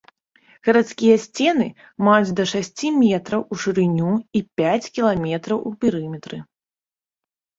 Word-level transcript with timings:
Гарадскія 0.67 1.15
сцены 1.25 1.65
маюць 2.07 2.35
да 2.39 2.45
шасці 2.53 2.87
метраў 3.03 3.41
у 3.55 3.59
шырыню 3.63 4.13
і 4.39 4.43
пяць 4.61 4.89
кіламетраў 4.97 5.57
у 5.71 5.75
перыметры. 5.85 6.37